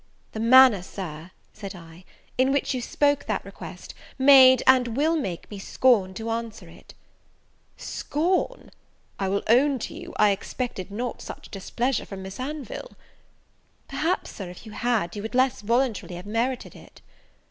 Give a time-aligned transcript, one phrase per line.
[0.31, 2.05] "The manner, Sir," said I,
[2.35, 6.95] "in which you spoke that request, made, and will make, me scorn to answer it."
[7.77, 8.71] "Scorn!
[9.19, 12.93] I will own to you, I expected not such displeasure from Miss Anville."
[13.87, 17.01] "Perhaps, Sir, if you had, you would less voluntarily have merited it."